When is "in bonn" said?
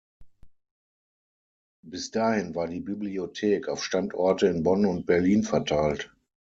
4.47-4.87